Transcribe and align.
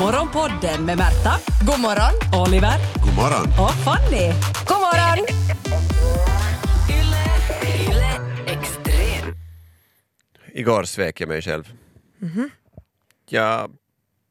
Morgonpodden 0.00 0.84
med 0.84 0.98
Märta, 0.98 1.32
God 1.66 1.80
morgon! 1.80 2.42
Oliver 2.46 2.78
God 3.04 3.14
morgon. 3.14 3.46
och 3.64 3.70
Fanny. 3.84 4.26
God 4.68 4.78
morgon! 4.80 5.26
Igår 10.52 10.82
svek 10.84 11.20
jag 11.20 11.28
mig 11.28 11.42
själv. 11.42 11.72
Jag 13.28 13.70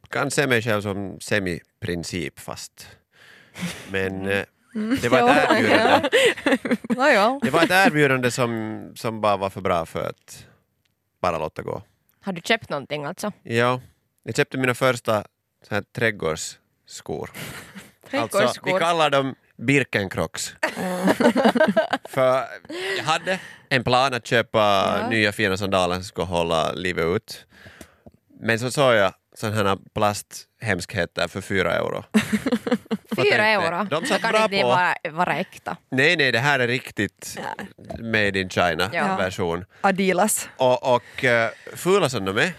kan 0.10 0.32
se 0.32 0.48
mig 0.48 0.62
själv 0.62 0.82
som 0.82 1.18
semi-principfast. 1.22 2.88
Men 3.92 4.26
eh, 4.28 4.46
det 5.02 5.10
var 5.10 5.30
ett 5.30 5.50
erbjudande, 5.52 6.10
Nåja. 6.96 7.40
det 7.44 7.50
var 7.50 7.64
ett 7.64 7.72
erbjudande 7.72 8.32
som, 8.32 8.92
som 8.96 9.22
bara 9.22 9.38
var 9.38 9.50
för 9.50 9.62
bra 9.62 9.86
för 9.86 10.10
att 10.10 10.46
bara 11.22 11.38
låta 11.38 11.62
gå. 11.62 11.82
Har 12.22 12.34
du 12.34 12.42
köpt 12.42 12.70
någonting 12.70 13.06
alltså? 13.06 13.32
Ja, 13.44 13.82
jag 14.24 14.36
köpte 14.36 14.58
mina 14.58 14.74
första 14.74 15.24
så 15.68 15.76
här 15.76 15.82
trädgårdsskor. 15.96 17.30
Alltså, 18.12 18.54
vi 18.66 18.72
kallar 18.72 19.10
dem 19.10 19.36
Birkencrocs. 19.58 20.56
För 22.10 22.46
jag 22.98 23.04
hade 23.04 23.40
en 23.70 23.84
plan 23.84 24.14
att 24.14 24.28
köpa 24.28 24.60
Ja. 25.02 25.10
nya 25.10 25.32
fina 25.32 25.58
sandaler 25.58 25.96
som 25.96 26.04
ska 26.04 26.24
hålla 26.24 26.72
livet 26.72 27.06
ut. 27.06 27.46
Men 28.40 28.60
så 28.60 28.72
såg 28.72 28.94
jag 28.96 29.14
sådana 29.36 29.70
här 29.70 29.78
plasthemskheter 29.94 31.28
för 31.28 31.42
fyra 31.42 31.74
euro. 31.74 32.04
Fyra 33.16 33.46
euro? 33.48 33.78
de 33.90 34.02
Då 34.02 34.06
satt 34.06 34.22
kan 34.22 34.32
bra 34.32 34.44
inte 34.44 34.62
på. 34.62 34.68
vara, 34.68 34.96
vara 35.12 35.36
äkta. 35.38 35.78
Nej, 35.92 36.18
nej, 36.18 36.32
det 36.32 36.40
här 36.40 36.60
är 36.60 36.68
riktigt 36.68 37.38
made 38.00 38.40
in 38.40 38.50
China 38.50 38.90
Ja. 38.94 39.16
version. 39.18 39.66
Adilas. 39.82 40.50
Och, 40.58 40.96
och 40.96 41.24
uh, 41.24 41.76
fula 41.76 42.10
som 42.10 42.26
de 42.26 42.38
är. 42.38 42.54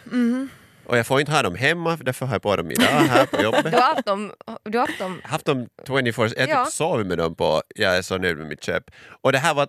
Och 0.86 0.98
jag 0.98 1.06
får 1.06 1.20
inte 1.20 1.32
ha 1.32 1.42
dem 1.42 1.54
hemma, 1.54 1.96
därför 1.96 2.26
har 2.26 2.34
jag 2.34 2.42
på 2.42 2.56
dem 2.56 2.70
idag 2.70 2.84
här 2.86 3.26
på 3.26 3.42
jobbet. 3.42 3.64
Du 3.64 3.76
har 3.76 3.94
haft 3.94 4.06
dem, 4.06 4.32
du 4.64 4.78
har 4.78 4.86
haft 4.86 4.98
dem 4.98 5.20
haft 5.24 5.46
dem 5.46 5.68
24 5.86 6.28
jag 6.36 6.48
Ja. 6.48 6.64
typ 6.64 6.72
sov 6.74 7.06
med 7.06 7.18
dem 7.18 7.34
på, 7.34 7.62
jag 7.74 7.96
är 7.96 8.02
så 8.02 8.18
nöjd 8.18 8.36
med 8.38 8.46
mitt 8.46 8.62
köp. 8.64 8.84
Och 9.22 9.32
det 9.32 9.38
här 9.38 9.54
var 9.54 9.68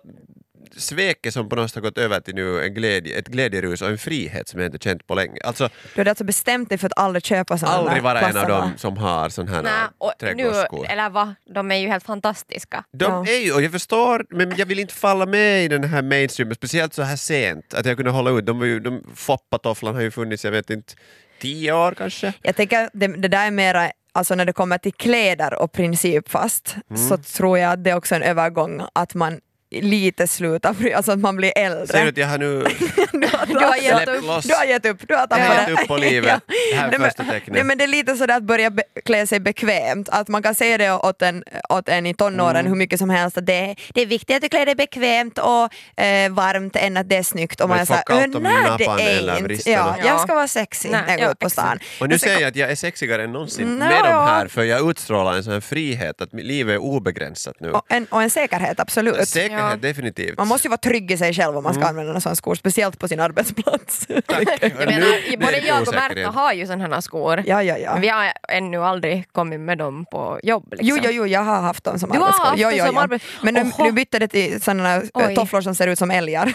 sveket 0.76 1.34
som 1.34 1.48
på 1.48 1.56
något 1.56 1.70
sätt 1.70 1.74
har 1.74 1.82
gått 1.82 1.98
över 1.98 2.20
till 2.20 2.34
nu 2.34 2.64
en 2.64 2.74
glädje, 2.74 3.18
ett 3.18 3.28
glädjerus 3.28 3.82
och 3.82 3.88
en 3.88 3.98
frihet 3.98 4.48
som 4.48 4.60
jag 4.60 4.66
inte 4.68 4.78
känt 4.84 5.06
på 5.06 5.14
länge. 5.14 5.40
Alltså 5.44 5.68
Du 5.94 6.00
hade 6.00 6.10
alltså 6.10 6.24
bestämt 6.24 6.68
dig 6.68 6.78
för 6.78 6.86
att 6.86 6.92
aldrig 6.98 7.24
köpa 7.24 7.58
sådana 7.58 7.76
aldrig 7.78 8.02
vara 8.02 8.20
en 8.20 8.36
av 8.36 8.46
dem 8.48 8.72
som 8.76 8.96
har 8.96 9.28
sån 9.28 9.48
här 9.48 9.62
Nä, 9.62 9.70
och 9.98 10.12
nu, 10.20 10.26
trädgårdsskor. 10.26 10.86
eller 10.88 11.10
va, 11.10 11.34
de 11.54 11.70
är 11.70 11.76
ju 11.76 11.88
helt 11.88 12.04
fantastiska. 12.04 12.84
De 12.92 13.04
Ja. 13.04 13.26
är 13.32 13.38
ju, 13.44 13.52
och 13.52 13.62
jag 13.62 13.72
förstår, 13.72 14.26
men 14.30 14.56
jag 14.56 14.66
vill 14.66 14.78
inte 14.78 14.94
falla 14.94 15.26
med 15.26 15.64
i 15.64 15.68
den 15.68 15.84
här 15.84 16.02
mainstreamen, 16.02 16.54
speciellt 16.54 16.94
så 16.94 17.02
här 17.02 17.16
sent, 17.16 17.74
att 17.74 17.86
jag 17.86 17.96
kunde 17.96 18.10
hålla 18.10 18.30
ut. 18.30 18.46
De, 18.46 18.58
var 18.58 18.66
ju, 18.66 18.80
de 18.80 19.02
Foppatofflan 19.14 19.94
har 19.94 20.02
ju 20.02 20.10
funnits, 20.10 20.44
jag 20.44 20.52
vet 20.52 20.70
inte, 20.70 20.92
tio 21.40 21.72
år 21.72 21.94
kanske? 21.98 22.32
Jag 22.42 22.56
tänker 22.56 22.90
det, 22.92 23.06
det 23.06 23.28
där 23.28 23.46
är 23.46 23.50
mera, 23.50 23.90
alltså 24.12 24.34
när 24.34 24.44
det 24.44 24.52
kommer 24.52 24.78
till 24.78 24.92
kläder 24.92 25.54
och 25.54 25.72
principfast 25.72 26.76
Mm. 26.90 27.08
så 27.08 27.16
tror 27.16 27.58
jag 27.58 27.72
att 27.72 27.84
det 27.84 27.90
är 27.90 27.96
också 27.96 28.14
en 28.14 28.22
övergång 28.22 28.82
att 28.92 29.14
man 29.14 29.40
lite 29.70 30.26
slutar 30.26 30.72
bry 30.72 30.92
alltså 30.92 31.12
att 31.12 31.18
man 31.18 31.36
blir 31.36 31.52
äldre. 31.56 31.86
Ser 31.86 32.02
du 32.02 32.08
att 32.08 32.16
jag 32.16 32.26
har 32.26 32.38
nu 32.38 32.64
du, 33.12 33.26
har, 33.26 33.46
du, 33.46 33.58
har 33.66 33.76
gett 33.76 34.08
upp, 34.08 34.24
loss. 34.24 34.44
du 34.44 34.54
har 34.54 34.64
gett 34.64 34.86
upp, 34.86 35.08
du 35.08 35.14
har 35.14 35.20
jag 35.20 35.30
tappat 35.30 35.46
har 35.46 35.54
det. 35.64 35.70
gett 35.70 35.80
upp 35.80 35.88
på 35.88 35.96
livet? 36.08 36.40
Det 36.70 36.76
här 36.76 36.92
är 36.92 36.98
första 36.98 37.24
tecknet. 37.24 37.54
Nej, 37.54 37.64
men 37.64 37.78
det 37.78 37.84
är 37.84 37.88
lite 37.88 38.16
sådär 38.16 38.36
att 38.36 38.42
börja 38.42 38.70
be- 38.70 38.82
klä 39.04 39.26
sig 39.26 39.40
bekvämt, 39.40 40.08
att 40.08 40.28
man 40.28 40.42
kan 40.42 40.54
säga 40.54 40.78
det 40.78 40.92
åt 40.92 41.22
en, 41.22 41.44
åt 41.68 41.88
en 41.88 42.06
i 42.06 42.14
tonåren 42.14 42.56
Mm. 42.56 42.66
hur 42.72 42.76
mycket 42.76 42.98
som 42.98 43.10
helst 43.10 43.38
att 43.38 43.46
det 43.46 43.54
är, 43.54 43.76
det 43.94 44.02
är 44.02 44.06
viktigt 44.06 44.36
att 44.36 44.42
du 44.42 44.48
klär 44.48 44.66
dig 44.66 44.74
bekvämt 44.74 45.38
och 45.38 46.02
eh, 46.04 46.30
varmt 46.32 46.76
än 46.76 46.96
att 46.96 47.08
det 47.08 47.16
är 47.16 47.22
snyggt. 47.22 47.60
Och 47.60 47.68
man 47.68 47.78
är 47.78 47.84
såhär, 47.84 48.02
kallt 48.06 48.34
"Ö, 48.34 48.36
om 48.36 48.42
nej 48.42 48.52
det 48.78 48.84
är 48.84 49.30
inte. 49.30 49.42
vristerna." 49.42 49.76
Ja, 49.76 49.94
Ja. 49.98 50.06
jag 50.06 50.20
ska 50.20 50.34
vara 50.34 50.48
sexy 50.48 50.88
Nej, 50.88 51.00
när 51.06 51.08
jag 51.08 51.18
går 51.18 51.26
ja, 51.26 51.32
ut 51.32 51.38
på 51.38 51.50
stan. 51.50 51.78
Och 52.00 52.08
nu 52.08 52.18
säger 52.18 52.40
jag 52.40 52.48
att 52.48 52.56
jag 52.56 52.70
är 52.70 52.74
sexigare 52.74 53.24
än 53.24 53.32
någonsin 53.32 53.66
Nå, 53.68 53.78
med 53.78 53.88
de 54.04 54.10
ja. 54.10 54.26
här, 54.26 54.46
för 54.48 54.62
jag 54.64 54.90
utstrålar 54.90 55.34
en 55.34 55.44
sån 55.44 55.52
här 55.52 55.60
frihet, 55.60 56.20
att 56.20 56.32
mitt 56.32 56.44
liv 56.44 56.70
är 56.70 56.78
obegränsat 56.78 57.54
nu. 57.60 57.70
Och 57.72 57.84
en, 57.88 58.04
och 58.10 58.22
en 58.22 58.30
säkerhet, 58.30 58.80
absolut. 58.80 59.28
Säkerhet, 59.28 59.57
Ja. 59.58 59.76
definitivt. 59.76 60.38
Man 60.38 60.48
måste 60.48 60.66
ju 60.68 60.70
vara 60.70 60.78
trygg 60.78 61.10
i 61.10 61.16
sig 61.16 61.32
själv 61.34 61.56
om 61.56 61.62
man 61.64 61.72
Mm. 61.72 61.82
ska 61.82 61.88
använda 61.90 62.14
en 62.14 62.20
sån 62.20 62.36
skor, 62.36 62.54
speciellt 62.54 62.98
på 62.98 63.08
sin 63.08 63.20
arbetsplats. 63.20 64.06
Jag 64.08 64.76
menar, 64.76 65.36
både 65.36 65.58
jag 65.58 65.88
och. 65.88 65.94
Märta 65.94 66.30
har 66.30 66.52
ju 66.52 66.66
sådana 66.66 66.94
här 66.94 67.00
skor. 67.00 67.42
ja, 67.46 67.62
ja, 67.62 67.78
ja. 67.78 67.92
Men 67.92 68.00
vi 68.00 68.08
har 68.08 68.32
ännu 68.48 68.84
aldrig 68.84 69.32
kommit 69.32 69.60
med 69.60 69.78
dem 69.78 70.04
på 70.10 70.40
jobb. 70.42 70.68
Liksom. 70.70 70.88
Jo, 70.88 70.96
jo, 71.04 71.10
jo, 71.10 71.26
jag 71.26 71.40
har 71.40 71.60
haft 71.60 71.84
dem 71.84 71.98
som 71.98 72.10
Du 72.10 72.18
har 72.18 72.24
arbetsskor. 72.26 72.44
haft 72.46 72.58
jo, 72.60 72.68
dem 72.68 72.78
jo, 72.78 72.86
som 72.86 72.94
jo. 72.94 73.00
arbets- 73.00 73.22
Men 73.42 73.54
nu, 73.54 73.60
Oho. 73.60 73.84
nu 73.84 73.92
bytte 73.92 74.18
det 74.18 74.28
till 74.28 74.60
sådana 74.62 74.94
eh, 74.96 75.34
tofflor 75.34 75.60
som 75.60 75.74
ser 75.74 75.86
ut 75.86 75.98
som 75.98 76.10
älgar. 76.10 76.52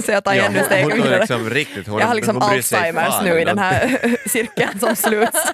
så 0.02 0.12
jag 0.12 0.24
tar 0.24 0.34
Ja, 0.34 0.44
ännu 0.44 0.62
steg 0.64 0.82
hon, 0.82 0.90
hon 0.92 1.00
är 1.00 1.04
vidare. 1.04 1.20
liksom 1.20 1.50
riktigt, 1.50 1.86
hon, 1.88 1.98
jag 2.00 2.06
har 2.06 2.14
liksom 2.14 2.42
Alzheimers 2.42 3.14
nu 3.24 3.40
i 3.40 3.44
den 3.44 3.58
här 3.58 3.98
cirkeln 4.28 4.78
som 4.80 4.96
sluts. 4.96 5.52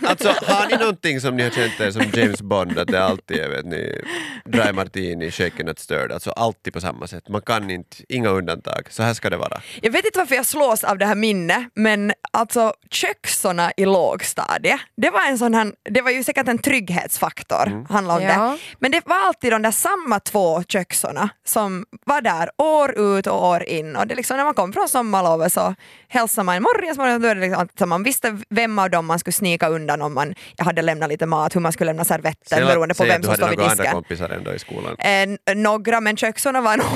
Men 0.00 0.10
alltså, 0.10 0.28
har 0.46 0.66
ni 0.70 0.76
någonting 0.76 1.20
som 1.20 1.36
ni 1.36 1.42
har 1.42 1.50
känt 1.50 1.80
er 1.80 1.90
som 1.90 2.02
James 2.12 2.42
Bond, 2.42 2.78
att 2.78 2.88
det 2.88 2.98
är 2.98 3.02
alltid, 3.02 3.36
jag 3.36 3.48
vet 3.48 3.64
ni, 3.66 4.00
dry 4.44 4.72
martini, 4.72 5.30
shaken 5.30 5.66
not 5.66 5.78
stirred, 5.78 6.12
alltså 6.12 6.30
alltid 6.36 6.72
på 6.72 6.80
samma 6.80 7.06
sätt. 7.06 7.28
Man 7.28 7.40
kan 7.42 7.70
inte, 7.70 7.96
inga 8.08 8.28
undantag, 8.28 8.86
så 8.90 9.02
här 9.02 9.14
ska 9.14 9.30
det 9.30 9.36
vara. 9.36 9.60
Jag 9.82 9.90
vet 9.90 10.04
inte 10.04 10.18
varför 10.18 10.34
jag 10.34 10.46
slås 10.46 10.84
av 10.84 10.98
det 10.98 11.06
här 11.06 11.14
minnet, 11.14 11.62
men 11.74 12.12
alltså 12.32 12.74
köksorna 12.90 13.72
i 13.76 13.84
lågstadiet, 13.84 14.80
det 14.96 15.10
var 15.10 15.26
en 15.28 15.38
sån 15.38 15.54
här, 15.54 15.72
det 15.90 16.00
var 16.02 16.10
ju 16.10 16.24
säkert 16.24 16.48
en 16.48 16.58
trygghetsfaktor, 16.58 17.66
Mm. 17.66 17.86
handlar 17.86 18.16
om 18.16 18.22
Ja. 18.22 18.28
det. 18.50 18.58
Men 18.78 18.90
det 18.90 19.02
var 19.06 19.26
alltid 19.26 19.52
de 19.52 19.62
där 19.62 19.70
samma 19.70 20.20
två 20.20 20.62
köksorna 20.68 21.28
som 21.46 21.84
var 22.06 22.20
där 22.20 22.50
år 22.58 22.98
ut 22.98 23.26
och 23.26 23.46
år 23.48 23.62
in. 23.64 23.96
Och 23.96 24.06
det 24.06 24.14
liksom, 24.14 24.36
när 24.36 24.44
man 24.44 24.54
kom 24.54 24.72
från 24.72 24.88
sommarlovet 24.88 25.52
så 25.52 25.74
hälsade 26.08 26.44
man 26.44 26.62
morgon, 26.62 26.96
morgon 26.96 27.22
då 27.22 27.28
är 27.28 27.34
det 27.34 27.40
liksom, 27.40 27.68
att 27.80 27.88
man 27.88 28.02
visste 28.02 28.38
vem 28.50 28.78
av 28.78 28.90
dem 28.90 29.06
man 29.06 29.18
skulle 29.18 29.32
snika 29.32 29.68
undan 29.68 30.02
om 30.02 30.14
man 30.14 30.34
hade 30.58 30.82
lämnat 30.82 31.08
lite 31.08 31.26
mat, 31.26 31.56
hur 31.56 31.60
man 31.60 31.72
skulle 31.72 31.88
lämna 31.90 32.04
servetten 32.04 32.58
Säg- 32.58 32.64
beroende 32.66 32.94
på 32.94 32.98
säg 32.98 33.06
vem 33.08 33.16
att 33.16 33.22
du 33.22 33.24
som 33.26 33.30
hade 33.30 33.36
står 33.42 33.48
vid 33.48 33.58
några 33.58 33.70
andra 33.70 33.82
disken. 33.84 33.94
kompisar 33.94 34.28
ändå 34.30 34.52
i 34.54 34.58
skolan. 34.58 34.96
En, 34.98 35.38
några, 35.62 36.00
men 36.00 36.16
köksorna 36.24 36.60
var 36.60 36.76
nog 36.76 36.86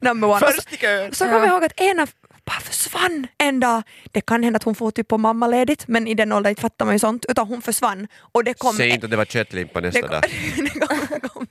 number 0.00 0.28
one. 0.28 0.40
Först 0.40 0.72
i 0.72 0.76
kön! 0.76 1.14
så 1.14 1.24
kommer 1.24 1.38
jag 1.38 1.48
ihåg 1.48 1.64
att 1.64 1.80
ena 1.80 2.06
bara 2.46 2.60
försvann 2.60 3.26
en 3.38 3.60
dag. 3.60 3.82
Det 4.12 4.20
kan 4.20 4.42
hända 4.42 4.56
att 4.56 4.62
hon 4.62 4.74
får 4.74 4.90
typ 4.90 5.08
på 5.08 5.18
mammaledigt 5.18 5.88
men 5.88 6.06
i 6.08 6.14
den 6.14 6.32
åldern 6.32 6.50
inte 6.50 6.62
fattar 6.62 6.84
man 6.84 6.94
ju 6.94 6.98
sånt 6.98 7.24
utan 7.28 7.46
hon 7.48 7.62
försvann 7.62 8.08
och 8.32 8.44
det 8.44 8.54
kom 8.54 8.76
Säg 8.76 8.88
inte 8.88 9.06
att 9.06 9.10
det 9.10 9.16
var 9.16 9.24
köttlimpa 9.24 9.80
det 9.80 9.86
nästa 9.86 10.00
kom, 10.00 10.10
dag. 10.10 10.22
det 10.56 10.86
kom, 10.86 11.28
kom. 11.28 11.46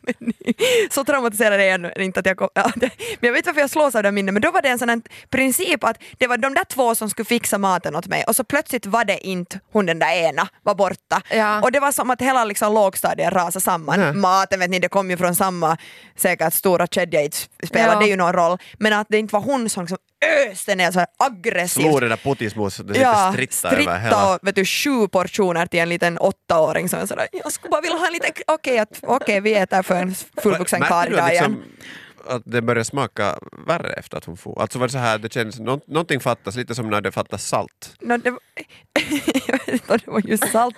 Så 0.92 1.04
traumatiserad 1.04 1.54
är 1.60 1.64
jag 1.64 1.74
ännu 1.74 1.92
inte 1.98 2.20
att 2.20 2.26
jag 2.26 2.38
kom, 2.38 2.50
ja, 2.54 2.72
det, 2.76 2.90
Men 3.20 3.28
jag 3.28 3.34
vet 3.34 3.46
varför 3.46 3.62
jag 3.62 3.70
slås 3.70 3.96
av 3.96 4.04
det 4.04 4.12
minnet 4.12 4.34
men 4.34 4.42
då 4.42 4.52
var 4.52 4.62
det 4.62 4.70
en 4.70 4.80
sån 4.80 4.90
här 4.90 5.02
princip 5.30 5.84
att 5.84 5.98
det 6.18 6.28
var 6.28 6.38
de 6.38 6.54
där 6.54 6.64
två 6.64 6.96
som 6.96 7.10
skulle 7.10 7.26
fixa 7.26 7.58
maten 7.58 7.96
åt 7.96 8.08
mig 8.08 8.24
och 8.28 8.36
så 8.36 8.44
plötsligt 8.44 8.86
var 8.86 9.06
det 9.06 9.28
inte 9.28 9.60
hon 9.72 9.86
den 9.86 10.00
där 10.00 10.14
ena 10.14 10.48
var 10.64 10.76
borta. 10.76 11.22
Ja. 11.32 11.62
Och 11.62 11.72
det 11.72 11.80
var 11.80 11.92
som 11.92 12.10
att 12.12 12.22
hela 12.22 12.46
liksom 12.46 12.74
lågstadiet 12.74 13.34
rasade 13.34 13.62
samman. 13.64 14.00
Nej. 14.00 14.14
Maten 14.14 14.60
vet 14.60 14.70
ni, 14.70 14.80
det 14.80 14.90
kom 14.90 15.10
ju 15.10 15.18
från 15.18 15.36
samma 15.36 15.78
säkert 16.16 16.54
stora 16.54 16.88
kedja, 16.88 17.22
inte 17.22 17.38
spelade 17.64 17.94
Ja. 17.94 18.00
det 18.00 18.08
ju 18.08 18.16
någon 18.16 18.34
roll. 18.34 18.58
Men 18.80 18.94
att 18.94 19.08
det 19.10 19.18
inte 19.18 19.34
var 19.34 19.42
hon 19.42 19.70
som 19.70 19.84
liksom 19.84 19.98
öste 20.52 20.76
ner 20.76 20.92
så 20.92 21.00
här 21.00 21.08
aggressivt. 21.20 21.84
Slog 21.86 22.02
det 22.02 22.08
där 22.10 22.18
puttismus, 22.18 22.78
det 22.78 23.00
Ja, 23.00 23.32
stritta 23.34 23.72
över 23.72 24.00
hela... 24.00 24.34
och 24.34 24.40
vet 24.42 24.56
du, 24.56 24.66
sju 24.66 25.08
portioner 25.08 25.66
till 25.66 25.80
en 25.80 25.90
liten 25.90 26.18
åttaåring 26.18 26.90
som 26.90 27.00
är 27.00 27.06
sådär, 27.06 27.28
jag 27.32 27.52
skulle 27.52 27.72
bara 27.72 27.82
vilja 27.82 27.98
ha 27.98 28.08
en 28.08 28.14
liten, 28.14 28.32
okej 28.48 28.80
att- 28.80 29.00
okej, 29.02 29.40
vi 29.42 29.54
äter 29.56 29.82
för 29.82 29.96
en 29.96 30.16
fullvuxen 30.42 30.82
karl 30.82 31.08
idag 31.14 31.20
att 31.26 31.32
igen. 31.32 31.52
liksom, 31.52 31.64
att 32.36 32.42
det 32.46 32.62
började 32.62 32.86
smaka 32.86 33.40
värre 33.68 33.94
efter 33.94 34.18
att 34.18 34.26
hon 34.26 34.38
for? 34.38 34.62
Alltså 34.62 34.80
var 34.80 34.88
det 34.88 34.92
så 34.92 34.98
här, 34.98 35.18
det 35.18 35.34
kändes, 35.34 35.60
nå- 35.60 35.82
någonting 35.88 36.20
fattas, 36.20 36.56
lite 36.56 36.76
som 36.76 36.90
när 36.90 37.02
det 37.02 37.12
fattas 37.12 37.48
salt. 37.48 37.96
No, 38.02 38.18
det, 38.18 38.32
var, 38.32 38.40
jag 39.48 39.58
vet 39.60 39.68
inte 39.68 39.94
om 39.94 40.00
det 40.06 40.12
var 40.12 40.22
just 40.26 40.52
salt, 40.52 40.76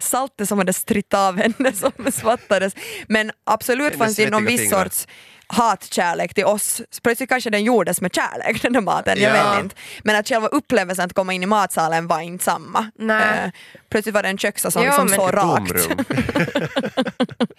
saltet 0.00 0.48
som 0.48 0.58
hade 0.58 0.72
stritt 0.72 1.14
av 1.14 1.36
henne 1.38 1.72
som 1.72 1.92
svattades. 2.12 2.74
Men 3.08 3.30
absolut 3.44 3.96
fanns 3.98 4.16
det 4.16 4.30
någon 4.30 4.44
viss 4.44 4.60
fingrar. 4.60 4.84
sorts 4.84 5.06
hatkärlek 5.52 6.34
till 6.34 6.44
oss. 6.44 6.80
Plötsligt 7.02 7.28
kanske 7.28 7.50
den 7.50 7.64
gjordes 7.64 8.00
med 8.00 8.14
kärlek, 8.14 8.62
den 8.62 8.72
där 8.72 8.80
maten, 8.80 9.20
jag 9.20 9.36
Ja. 9.36 9.50
vet 9.54 9.62
inte. 9.64 9.76
Men 10.04 10.16
att 10.16 10.28
själva 10.28 10.48
upplevelsen 10.48 11.04
att 11.06 11.12
komma 11.12 11.32
in 11.32 11.42
i 11.42 11.46
matsalen 11.46 12.06
var 12.06 12.20
inte 12.20 12.44
samma. 12.44 12.90
Nej. 12.98 13.38
Eh, 13.44 13.50
plötsligt 13.90 14.14
var 14.14 14.22
det 14.22 14.28
en 14.28 14.38
köksa 14.38 14.70
som 14.70 14.82
Ja, 14.82 14.88
liksom 14.88 15.06
men- 15.06 15.14
så 15.14 15.26
rakt. 15.36 15.88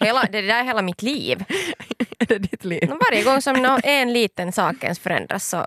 Hela, 0.00 0.22
det 0.32 0.40
där 0.42 0.60
är 0.60 0.64
hela 0.64 0.82
mitt 0.82 1.02
liv. 1.02 1.44
det 2.18 2.30
är 2.34 2.38
ditt 2.38 2.64
liv. 2.64 2.92
Varje 3.10 3.22
gång 3.22 3.42
som 3.42 3.78
en 3.84 4.12
liten 4.12 4.52
sak 4.52 4.74
ens 4.84 4.98
förändras 4.98 5.48
så, 5.48 5.66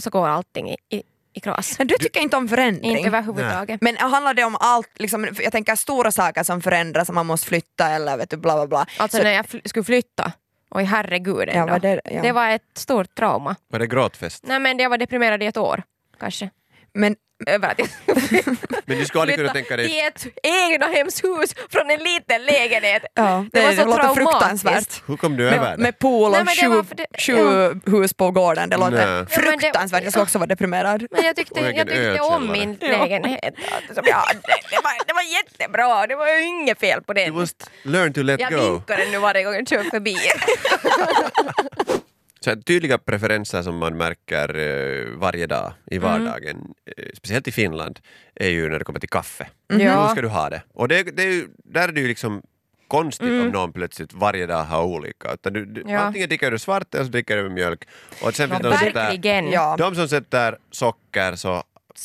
så 0.00 0.10
går 0.10 0.28
allting 0.28 0.70
i, 0.70 0.76
i, 0.90 1.02
i 1.34 1.40
kras. 1.40 1.78
Men 1.78 1.86
du 1.86 1.94
tycker 2.00 2.20
inte 2.20 2.36
om 2.36 2.48
förändring? 2.48 2.96
Inte 2.96 3.08
överhuvudtaget. 3.08 3.80
Men 3.82 3.96
handlar 3.96 4.34
det 4.34 4.44
om 4.44 4.56
allt, 4.60 4.90
liksom, 4.98 5.28
jag 5.42 5.52
tänker 5.52 5.76
stora 5.76 6.12
saker 6.12 6.42
som 6.42 6.62
förändras, 6.62 7.06
som 7.06 7.14
man 7.14 7.26
måste 7.26 7.46
flytta 7.46 7.88
eller 7.90 8.16
vet 8.16 8.30
du, 8.30 8.36
bla 8.36 8.54
bla 8.54 8.66
bla. 8.66 8.86
Alltså 8.98 9.16
Så- 9.18 9.22
när 9.24 9.32
jag 9.32 9.46
fly- 9.46 9.60
skulle 9.64 9.84
flytta, 9.84 10.32
oj 10.70 10.84
herregud 10.84 11.48
Ja, 11.48 11.52
ändå. 11.52 11.72
vad 11.72 11.82
det- 11.82 12.00
ja. 12.04 12.22
det 12.22 12.32
var 12.32 12.48
ett 12.48 12.78
stort 12.78 13.14
trauma. 13.14 13.56
Var 13.68 13.78
det 13.78 13.86
gråtfest? 13.86 14.44
Nej 14.46 14.58
men 14.58 14.78
jag 14.78 14.90
var 14.90 14.98
deprimerad 14.98 15.42
i 15.42 15.46
ett 15.46 15.56
år 15.56 15.82
kanske. 16.20 16.50
Men, 16.94 17.16
över 17.46 17.68
att 17.70 17.78
jag 17.78 17.88
Men 18.86 18.98
du 18.98 19.04
skulle 19.06 19.20
aldrig 19.22 19.38
kunna 19.38 19.52
tänka 19.52 19.76
dig... 19.76 19.86
i 19.86 20.00
ett 20.06 20.26
egna 20.42 20.86
hemshus 20.86 21.54
från 21.70 21.90
en 21.90 21.98
liten 22.02 22.44
lägenhet. 22.44 23.02
Ja, 23.14 23.46
det, 23.52 23.60
var 23.62 23.72
så 23.72 23.84
låter 23.84 24.02
traumatiskt. 24.02 24.18
fruktansvärt. 24.30 25.02
Hur 25.06 25.16
kom 25.16 25.36
du 25.36 25.48
över 25.48 25.58
Med, 25.60 25.78
det? 25.78 25.82
med 25.82 25.98
pool 25.98 26.32
och 26.34 26.44
det 26.44 26.46
sju, 26.68 26.82
det- 26.96 27.06
sju 27.20 27.80
hus 27.90 28.14
på 28.14 28.30
gården. 28.30 28.70
Det 28.70 28.76
låter 28.76 28.90
Nej. 28.90 29.00
Ja, 29.06 29.06
men 29.14 29.24
det- 29.24 29.30
fruktansvärt. 29.60 30.02
Jag 30.04 30.12
skulle 30.12 30.22
också 30.22 30.38
vara 30.38 30.46
deprimerad. 30.46 31.06
Men 31.10 31.24
jag 31.24 31.36
tyckte, 31.36 31.60
jag 31.60 31.88
tyckte 31.88 32.20
om 32.20 32.52
min 32.52 32.74
lägenhet 32.80 33.54
som 33.94 34.02
jag 34.06 34.14
hade. 34.16 34.38
Det 34.70 34.80
var, 34.84 35.06
det 35.06 35.12
var 35.12 35.22
jättebra, 35.22 36.06
det 36.06 36.14
var 36.16 36.28
ju 36.28 36.44
inget 36.44 36.80
fel 36.80 37.02
på 37.02 37.12
den. 37.12 37.32
måste 37.34 37.64
learn 37.82 38.12
to 38.12 38.22
let 38.22 38.40
Jag 38.40 38.52
go. 38.52 38.60
vinkar 38.60 38.96
den 38.96 39.10
nu 39.10 39.18
varje 39.18 39.42
gång 39.44 39.54
jag 39.54 39.68
kör 39.68 39.82
förbi. 39.90 40.16
Så 42.44 42.50
här, 42.50 42.56
tydliga 42.56 42.98
preferenser 42.98 43.62
som 43.62 43.76
man 43.76 43.96
märker 43.96 44.58
eh, 44.58 45.18
varje 45.18 45.46
dag 45.46 45.72
i 45.90 45.98
vardagen, 45.98 46.74
eh, 46.96 47.04
speciellt 47.14 47.48
i 47.48 47.52
Finland, 47.52 48.00
är 48.34 48.48
ju 48.48 48.68
när 48.68 48.78
det 48.78 48.84
kommer 48.84 49.00
till 49.00 49.08
kaffe. 49.08 49.46
Ja. 49.66 50.02
Hur 50.02 50.08
ska 50.08 50.22
du 50.22 50.28
ha 50.28 50.50
det? 50.50 50.62
Och 50.74 50.88
det, 50.88 51.02
det 51.02 51.22
är 51.22 51.32
ju, 51.32 51.48
där 51.64 51.88
är 51.88 51.92
det 51.92 52.00
ju 52.00 52.08
liksom 52.08 52.42
konstigt 52.88 53.28
om 53.28 53.48
någon 53.48 53.72
plötsligt 53.72 54.12
varje 54.12 54.46
dag 54.46 54.64
har 54.64 54.84
olika. 54.84 55.32
Utan 55.32 55.52
du, 55.52 55.64
du, 55.64 55.84
Ja. 55.86 55.98
Antingen 55.98 56.28
dricker 56.28 56.50
du 56.50 56.58
svart 56.58 56.94
eller 56.94 57.04
så 57.04 57.10
dricker 57.10 57.36
du 57.36 57.42
med 57.42 57.52
mjölk. 57.52 57.84
Och 58.22 58.34
sen 58.34 58.50
Ja, 58.50 58.58
de, 58.58 58.70
som 58.70 58.78
sätter. 58.78 59.52
Ja. 59.52 59.76
de 59.78 59.94
som 59.94 60.08
sätter 60.08 60.58
socker 60.70 61.36
så 61.36 61.62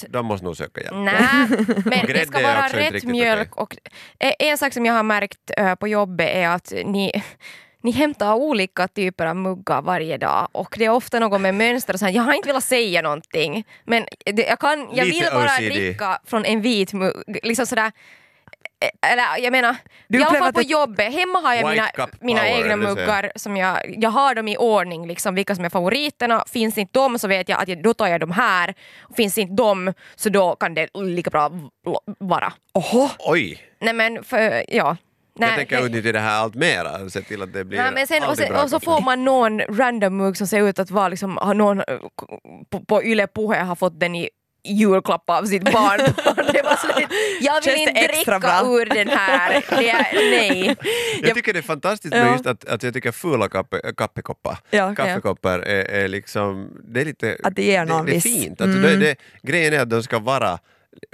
de 0.10 0.26
måste 0.26 0.46
nog 0.46 0.58
söka 0.58 0.82
hjälp. 0.82 0.96
Nej, 0.96 1.48
men 1.86 2.08
det 2.08 2.28
ska 2.28 2.42
vara 2.42 2.68
rätt 2.68 3.04
mjölk. 3.04 3.56
Och, 3.56 3.78
eh, 4.20 4.34
en 4.40 4.58
sak 4.58 4.74
som 4.74 4.86
jag 4.86 4.94
har 4.94 5.04
märkt 5.04 5.52
eh, 5.58 5.76
på 5.76 5.88
jobbet 5.88 6.30
är 6.30 6.48
att 6.48 6.74
ni 6.86 7.24
ni 7.84 7.92
hämtar 7.92 8.34
olika 8.34 8.88
typer 8.88 9.26
av 9.26 9.36
muggar 9.36 9.82
varje 9.82 10.18
dag 10.18 10.48
och 10.52 10.76
det 10.78 10.86
är 10.86 10.90
ofta 10.90 11.20
något 11.20 11.42
med 11.42 11.56
mönster 11.56 11.94
och 11.94 12.00
så 12.00 12.06
här, 12.06 12.14
jag 12.14 12.24
har 12.24 12.34
inte 12.34 12.48
velat 12.48 12.64
säga 12.64 13.02
någonting 13.02 13.68
men 13.86 14.06
det, 14.26 14.46
jag, 14.48 14.60
kan, 14.60 14.90
jag 14.94 15.08
Lite 15.08 15.20
vill 15.26 15.34
bara 15.34 15.46
OCD. 15.58 15.74
dricka 15.74 16.20
från 16.26 16.46
en 16.46 16.62
vit 16.62 16.94
mugg. 16.94 17.40
Liksom 17.44 17.66
sådär, 17.66 17.92
eh, 18.82 19.12
eller 19.12 19.38
jag 19.44 19.52
menar, 19.52 19.76
Du 20.08 20.20
i 20.20 20.24
alla 20.24 20.40
fall 20.40 20.54
på 20.54 20.62
jobbet, 20.62 21.14
hemma 21.14 21.40
har 21.40 21.54
jag 21.54 21.70
mina, 21.70 21.90
mina 22.22 22.40
power, 22.42 22.60
egna 22.60 22.76
muggar 22.76 23.32
som 23.36 23.58
jag, 23.58 23.96
jag 23.98 24.10
har 24.10 24.36
dem 24.36 24.48
i 24.48 24.58
ordning, 24.58 25.08
liksom, 25.08 25.36
vilka 25.36 25.56
som 25.56 25.66
är 25.66 25.70
favoriterna. 25.70 26.44
Finns 26.48 26.78
inte 26.78 27.00
de 27.00 27.20
så 27.20 27.28
vet 27.28 27.50
jag 27.50 27.62
att 27.62 27.68
jag, 27.68 27.84
då 27.84 27.94
tar 27.94 28.08
jag 28.08 28.20
de 28.20 28.32
här. 28.32 28.74
Finns 29.18 29.38
inte 29.38 29.54
de 29.54 29.94
så 30.16 30.30
då 30.30 30.56
kan 30.56 30.74
det 30.74 30.88
lika 30.94 31.30
bra 31.30 31.52
vara. 32.20 32.54
Oho, 32.74 33.10
Oj! 33.20 33.62
Nej 33.82 33.94
men 33.94 34.24
för, 34.24 34.64
ja. 34.68 34.98
Nej, 35.40 35.50
jag 35.50 35.58
tänker 35.58 35.78
det- 35.80 35.86
utnyttja 35.86 36.12
det 36.12 36.20
här 36.20 36.40
allt 36.40 36.56
mera, 36.56 37.10
se 37.10 37.22
till 37.22 37.42
att 37.42 37.54
det 37.54 37.64
blir 37.64 37.80
Nej, 37.82 37.92
men 37.94 38.08
sen, 38.08 38.24
och, 38.24 38.38
sen, 38.38 38.50
bra 38.50 38.64
och 38.64 38.70
så 38.70 38.80
får 38.80 39.02
man 39.02 39.26
någon 39.26 39.60
random 39.62 40.18
mugg 40.18 40.38
som 40.38 40.48
ser 40.48 40.70
ut 40.70 40.80
att 40.80 40.92
vara 40.92 41.08
liksom, 41.10 41.38
har 41.38 41.54
någon 41.54 41.80
eh, 41.80 41.86
på, 42.70 42.80
på 42.86 43.04
Yle 43.04 43.28
Puhe 43.28 43.60
har 43.64 43.76
fått 43.76 44.00
den 44.00 44.16
i 44.16 44.30
julklapp 44.64 45.30
av 45.30 45.46
sitt 45.46 45.64
barn. 45.64 45.98
det 46.54 46.62
var 46.64 46.76
så, 46.76 46.88
jag 47.42 47.62
vill 47.66 47.76
inte 47.82 47.92
extra 48.02 48.40
dricka 48.40 48.40
bra? 48.64 48.72
ur 48.82 48.86
den 48.86 49.08
här. 49.08 49.64
Det 49.70 49.90
är, 49.90 50.14
nej. 50.32 50.76
Jag 51.24 51.36
tycker 51.36 51.54
det 51.54 51.60
är 51.60 51.64
fantastiskt 51.64 52.14
med 52.14 52.28
Ja. 52.28 52.32
just 52.32 52.46
att, 52.46 52.66
att 52.66 52.84
jag 52.84 52.94
tycker 52.94 53.12
fula 53.12 53.50
kaffe, 53.50 53.82
kaffekoppar, 53.98 54.58
Ja. 54.70 54.96
kaffekoppar 54.96 55.60
är, 55.60 55.86
är 56.04 56.08
liksom, 56.08 56.70
det 56.88 57.02
är 57.02 57.06
lite 57.06 57.38
Att 57.44 57.56
det 57.56 57.64
ger 57.64 57.86
någon 57.86 58.06
det, 58.06 58.12
det 58.12 58.18
är 58.18 58.22
fint. 58.22 58.62
Alltså 58.62 58.78
Mm. 58.78 59.00
det, 59.00 59.06
det, 59.06 59.16
grejen 59.44 59.74
är 59.74 59.80
att 59.80 59.90
de 59.90 60.04
ska 60.04 60.20
vara 60.20 60.60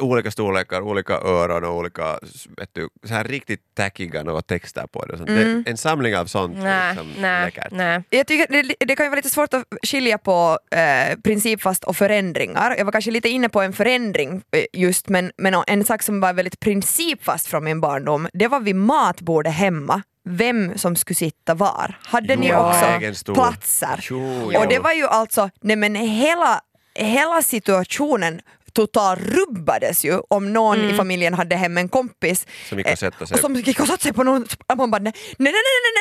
olika 0.01 0.31
storlekar, 0.31 0.81
olika 0.81 1.13
öron 1.13 1.63
och 1.63 1.75
olika 1.75 2.19
vet 2.57 2.69
du, 2.73 2.89
så 3.03 3.13
här 3.13 3.23
riktigt 3.23 3.61
tackiga 3.75 4.23
några 4.23 4.41
texter 4.41 4.87
på 4.87 5.05
det. 5.05 5.13
och. 5.13 5.29
Mm. 5.29 5.63
det 5.63 5.69
en 5.71 5.77
samling 5.77 6.15
av 6.17 6.25
sånt 6.25 6.57
Nej, 6.57 6.95
liksom 6.95 7.21
läckert. 7.21 7.71
nej. 7.71 8.03
Jag 8.09 8.27
tycker 8.27 8.63
det, 8.63 8.75
det 8.85 8.95
kan 8.95 9.05
ju 9.05 9.09
vara 9.09 9.15
lite 9.15 9.29
svårt 9.29 9.53
att 9.53 9.63
skilja 9.87 10.17
på 10.17 10.59
eh, 10.71 11.17
principfast 11.23 11.83
och 11.83 11.97
förändringar. 11.97 12.75
Jag 12.77 12.85
var 12.85 12.91
kanske 12.91 13.11
lite 13.11 13.29
inne 13.29 13.49
på 13.49 13.61
en 13.61 13.73
förändring 13.73 14.41
eh, 14.51 14.65
just 14.73 15.09
men, 15.09 15.31
men 15.37 15.63
en 15.67 15.83
sak 15.83 16.01
som 16.03 16.19
var 16.19 16.33
väldigt 16.33 16.59
principfast 16.59 17.47
från 17.47 17.63
min 17.63 17.81
barndom 17.81 18.27
det 18.33 18.47
var 18.47 18.59
vid 18.59 18.75
matbordet 18.75 19.53
hemma 19.53 20.01
vem 20.29 20.77
som 20.77 20.95
skulle 20.95 21.15
sitta 21.15 21.53
var. 21.53 21.97
Hade 22.03 22.35
ni 22.35 22.47
Jo, 22.49 22.55
också 22.55 22.85
egen 22.85 23.15
stol. 23.15 23.35
platser? 23.35 24.05
Jo, 24.09 24.45
Och 24.45 24.53
jo. 24.53 24.65
det 24.69 24.79
var 24.79 24.91
ju 24.93 25.07
alltså, 25.07 25.49
nej 25.61 25.75
men 25.75 25.95
hela, 25.95 26.61
hela 26.95 27.41
situationen 27.41 28.41
total 28.75 29.17
rubbades 29.19 30.05
ju 30.05 30.19
om 30.29 30.53
någon 30.53 30.89
i 30.89 30.93
familjen 30.93 31.33
hade 31.33 31.55
hem 31.55 31.77
en 31.77 31.89
kompis 31.89 32.47
Som 32.69 32.77
gick 32.77 32.87
och 32.91 32.99
sätta 32.99 33.25
sig. 33.25 33.35
och 33.35 33.39
som 33.41 33.55
gick 33.55 33.79
och 33.79 33.87
satte 33.87 34.03
sig 34.03 34.13
på 34.13 34.23
någon... 34.23 34.45
Man 34.77 34.91
bara 34.91 34.99
nej, 34.99 35.13
nej, 35.37 35.51
nej, 35.51 35.53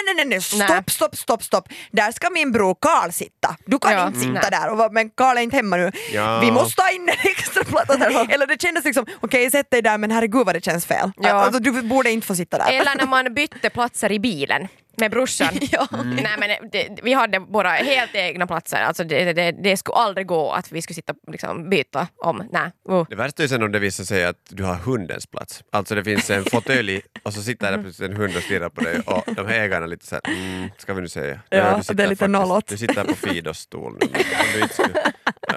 nej, 0.06 0.14
nej, 0.14 0.14
nej, 0.16 0.26
nej, 0.26 0.40
stopp, 0.42 0.90
stopp, 0.90 1.16
stopp, 1.16 1.42
stopp. 1.42 1.68
Där 1.90 2.12
ska 2.12 2.30
min 2.30 2.52
bror 2.52 2.76
Karl 2.80 3.10
sitta. 3.10 3.56
Du 3.66 3.78
kan 3.78 3.92
Ja, 3.92 4.06
inte 4.06 4.18
sitta 4.20 4.32
nej. 4.32 4.48
där. 4.50 4.68
Och, 4.86 4.92
men 4.92 5.10
Karl 5.10 5.36
är 5.36 5.40
inte 5.42 5.56
hemma 5.56 5.76
nu. 5.76 5.92
Ja. 6.12 6.40
Vi 6.40 6.50
måste 6.50 6.82
ha 6.82 6.90
in 6.90 7.08
en 7.08 7.30
extra 7.30 7.64
plats. 7.64 7.90
Eller 8.28 8.46
det 8.46 8.62
kändes 8.62 8.84
liksom, 8.84 9.06
okej 9.20 9.50
sätt 9.50 9.70
dig 9.70 9.82
där 9.82 9.98
men 9.98 10.10
herregud 10.10 10.46
vad 10.46 10.54
det 10.54 10.64
känns 10.64 10.86
fel. 10.86 11.12
Ja. 11.16 11.30
Alltså, 11.32 11.60
du 11.60 11.82
borde 11.82 12.10
inte 12.10 12.26
få 12.26 12.34
sitta 12.34 12.58
där. 12.58 12.72
Eller 12.72 12.94
när 12.96 13.06
man 13.06 13.34
bytte 13.34 13.70
platser 13.70 14.12
i 14.12 14.20
bilen 14.20 14.68
med 14.96 15.10
brorsan. 15.10 15.48
Ja. 15.72 15.88
Nej, 16.04 16.34
men 16.38 16.70
det, 16.72 16.98
vi 17.02 17.12
hade 17.12 17.38
våra 17.38 17.68
helt 17.70 18.14
egna 18.14 18.46
platser. 18.46 18.76
Alltså 18.76 19.04
det, 19.04 19.32
det, 19.32 19.52
det 19.52 19.76
skulle 19.76 19.96
aldrig 19.96 20.26
gå 20.26 20.50
att 20.52 20.72
vi 20.72 20.82
skulle 20.82 20.94
sitta 20.94 21.14
liksom, 21.32 21.70
byta 21.70 22.06
om. 22.16 22.48
Nej. 22.52 22.70
Uh. 22.90 23.06
Det 23.10 23.16
värsta 23.16 23.42
är 23.42 23.48
sen 23.48 23.62
om 23.62 23.72
det 23.72 23.78
visar 23.78 24.04
sig 24.04 24.24
att 24.24 24.36
du 24.48 24.62
har 24.64 24.74
hundens 24.74 25.26
plats. 25.26 25.62
Alltså 25.72 25.94
det 25.94 26.04
finns 26.04 26.30
en 26.30 26.44
fåtölj 26.44 27.02
och 27.22 27.32
så 27.34 27.42
sitter 27.42 27.72
det 27.72 27.78
plötsligt 27.82 28.10
en 28.10 28.16
hund 28.16 28.36
och 28.36 28.42
stirrar 28.42 28.68
på 28.68 28.80
dig 28.80 29.00
och 29.06 29.34
de 29.34 29.46
här 29.46 29.54
ägarna 29.60 29.86
lite 29.86 30.06
såhär, 30.06 30.22
mm, 30.28 30.68
ska 30.78 30.94
vi 30.94 31.00
nu 31.02 31.08
säga? 31.08 31.40
Ja, 31.50 31.76
du 31.76 31.82
sitter 31.82 31.94
det 31.94 32.02
är 32.02 32.06
lite 32.08 32.18
faktiskt- 32.18 32.32
nollåt. 32.40 32.66
Du 32.66 32.76
sitter 32.76 33.04
på 33.04 33.14
Fidos 33.14 33.58
stol 33.58 33.98
nu. 34.00 34.08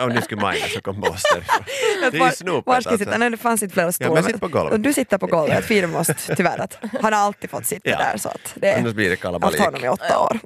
Om 0.03 0.09
inte 0.11 0.21
skulle, 0.21 0.41
mina 0.41 0.67
så 0.73 0.81
kom 0.81 0.99
boss 1.01 1.23
därifrån. 1.33 1.65
Det 2.11 2.17
är 2.17 2.25
ju 2.25 2.31
snopet 2.31 2.67
Var 2.67 2.81
ska 2.81 2.89
jag 2.89 2.99
sitta? 2.99 3.11
alltså. 3.11 3.19
Nej, 3.19 3.29
det 3.29 3.37
fanns 3.37 3.63
inte 3.63 3.73
flera 3.73 3.91
stolar. 3.91 4.13
men 4.13 4.23
sitt 4.23 4.39
på 4.39 4.47
golvet. 4.47 4.83
Du 4.83 4.93
sitter 4.93 5.17
på 5.17 5.27
golvet, 5.27 5.65
Fidel 5.65 5.89
måste 5.89 6.13
tyvärr 6.35 6.59
att 6.59 6.77
han 7.01 7.13
har 7.13 7.21
alltid 7.21 7.49
fått 7.49 7.65
sitta 7.65 7.89
Ja. 7.89 7.97
där 7.97 8.17
så 8.17 8.29
att 8.29 8.53
det 8.55 8.75
Annars 8.75 8.93
blir 8.93 9.09
det 9.09 9.15
kalabalik. 9.15 9.59
honom 9.61 9.85
i 9.85 9.87
åtta 9.89 10.19
år. 10.19 10.39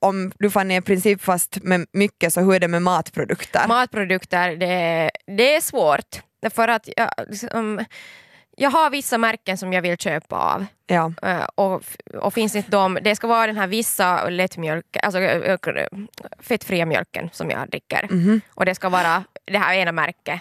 Om 0.00 0.32
du 0.38 0.50
Fanny 0.50 0.74
är 0.76 0.80
principfast 0.80 1.58
med 1.62 1.86
mycket 1.92 2.32
så 2.32 2.40
hur 2.40 2.54
är 2.54 2.60
det 2.60 2.68
med 2.68 2.82
matprodukter? 2.82 3.68
Matprodukter, 3.68 4.56
det, 4.56 5.10
det 5.36 5.56
är 5.56 5.60
svårt. 5.60 6.20
För 6.54 6.68
att 6.68 6.88
jag, 6.96 7.10
liksom, 7.28 7.84
jag 8.56 8.70
har 8.70 8.90
vissa 8.90 9.18
märken 9.18 9.58
som 9.58 9.72
jag 9.72 9.82
vill 9.82 9.96
köpa 9.96 10.36
av. 10.36 10.66
ja. 10.86 11.12
Eh, 11.22 11.44
och, 11.54 11.82
och 12.20 12.34
finns 12.34 12.56
inte 12.56 12.70
de, 12.70 12.98
det 13.02 13.16
ska 13.16 13.26
vara 13.26 13.46
den 13.46 13.56
här 13.56 13.66
vissa 13.66 14.28
lättmjölk, 14.28 14.96
alltså 15.02 15.18
fettfria 16.40 16.86
mjölken 16.86 17.30
som 17.32 17.50
jag 17.50 17.68
dricker. 17.70 18.08
Och 18.54 18.64
det 18.64 18.74
ska 18.74 18.88
vara 18.88 19.24
det 19.44 19.58
här 19.58 19.74
ena 19.74 19.92
märket. 19.92 20.40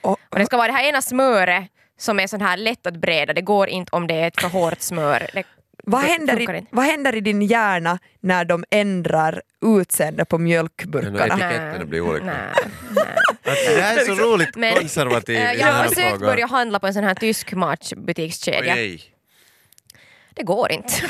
Och, 0.00 0.18
Och 0.30 0.38
det 0.38 0.46
ska 0.46 0.56
vara 0.56 0.66
det 0.66 0.72
här 0.72 0.88
ena 0.88 1.02
smöret 1.02 1.64
som 1.98 2.20
är 2.20 2.26
sån 2.26 2.40
här 2.40 2.56
lätt 2.56 2.86
att 2.86 2.96
breda. 2.96 3.32
Det 3.32 3.40
går 3.40 3.68
inte 3.68 3.96
om 3.96 4.06
det 4.06 4.14
är 4.14 4.26
ett 4.28 4.40
för 4.40 4.48
hårt 4.48 4.80
smör. 4.80 5.26
Det, 5.32 5.44
vad, 5.86 6.02
händer 6.02 6.56
i, 6.56 6.66
vad 6.70 6.84
händer 6.84 7.16
i 7.16 7.20
din 7.20 7.42
hjärna 7.42 7.98
när 8.20 8.44
de 8.44 8.64
ändrar 8.70 9.42
utseende 9.80 10.24
på 10.24 10.34
Ja, 10.36 10.38
mjölkburkarna? 10.38 11.36
no, 11.36 11.42
Etiketterna 11.44 11.84
blir 11.84 12.00
olika. 12.00 12.24
Nej, 12.26 12.36
nej. 12.94 13.04
Alltså, 13.46 13.74
det 13.74 13.80
här 13.82 13.96
är 14.00 14.04
så 14.04 14.14
roligt 14.14 14.56
Men, 14.56 14.74
konservativ 14.74 15.36
Eh, 15.36 15.52
i 15.52 15.60
Jag 15.60 15.66
har 15.66 15.84
försökt 15.84 16.20
börja 16.20 16.46
handla 16.46 16.78
på 16.78 16.86
en 16.86 16.94
sån 16.94 17.04
här 17.04 17.14
tysk 17.14 17.52
matbutikskedja. 17.52 18.74
Nej. 18.74 19.02
Det 20.34 20.42
går 20.42 20.72
inte. 20.72 20.92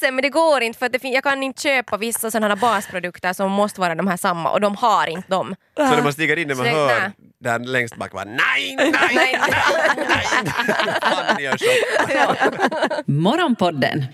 ledsen 0.00 0.14
men 0.14 0.22
det 0.22 0.28
går 0.30 0.62
inte 0.62 0.78
för 0.78 0.86
att 0.86 0.92
det 0.92 0.98
fin- 0.98 1.12
jag 1.12 1.22
kan 1.24 1.42
inte 1.42 1.62
köpa 1.62 1.96
vissa 1.96 2.30
sådana 2.30 2.48
här 2.48 2.56
basprodukter 2.56 3.32
som 3.32 3.50
måste 3.52 3.80
vara 3.80 3.94
de 3.94 4.06
här 4.06 4.16
samma 4.16 4.50
och 4.50 4.60
de 4.60 4.76
har 4.76 5.06
inte 5.06 5.28
dem. 5.28 5.54
Så 5.76 5.82
när 5.82 6.02
man 6.02 6.12
stiger 6.12 6.36
in 6.38 6.50
och 6.50 6.56
man 6.56 6.66
Så 6.66 6.72
det- 6.72 6.78
hör 6.78 7.00
nej. 7.00 7.10
där 7.40 7.58
längst 7.58 7.96
bak 7.96 8.12
bara 8.12 8.24
nej, 8.24 8.74
nej, 8.76 8.92
Nej, 8.92 9.10
nej, 9.14 9.36
nej. 9.40 10.52
Fan, 11.02 11.36
ni 11.36 11.42
gör 11.42 11.56
så. 11.56 11.66
Morgonpodden 13.12 14.04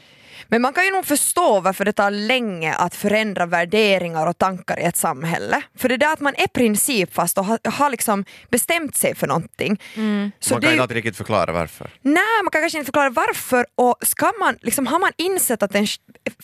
Men 0.49 0.63
man 0.63 0.73
kan 0.73 0.85
ju 0.85 0.91
nog 0.91 1.07
förstå 1.07 1.61
varför 1.61 1.85
det 1.85 1.93
tar 1.93 2.11
länge 2.11 2.75
att 2.75 2.95
förändra 2.95 3.47
värderingar 3.47 4.27
och 4.27 4.39
tankar 4.39 4.81
i 4.81 4.83
ett 4.83 4.97
samhälle. 4.97 5.63
För 5.79 5.89
det 5.89 5.97
där 5.97 6.13
att 6.13 6.21
man 6.21 6.35
är 6.37 6.47
principfast 6.47 7.39
och 7.39 7.45
har, 7.45 7.59
har 7.71 7.91
liksom 7.91 8.25
bestämt 8.51 8.97
sig 8.97 9.15
för 9.15 9.27
någonting. 9.27 9.81
Så 9.95 10.01
Man 10.01 10.31
kan 10.41 10.57
inte 10.57 10.75
ju- 10.75 10.81
alltid 10.83 10.95
riktigt 10.95 11.17
förklara 11.17 11.53
varför. 11.53 11.91
Nej, 12.03 12.23
man 12.45 12.51
kan 12.51 12.61
kanske 12.61 12.79
inte 12.79 12.87
förklara 12.87 13.11
varför 13.11 13.67
och 13.75 13.97
ska 14.03 14.33
man, 14.41 14.57
liksom, 14.63 14.87
har 14.87 14.99
man 14.99 15.13
insett 15.17 15.63
att 15.63 15.75
en 15.75 15.87